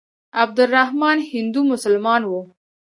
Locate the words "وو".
2.25-2.41